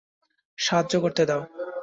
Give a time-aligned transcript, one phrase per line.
[0.57, 1.41] সাহায্য করতে দাও।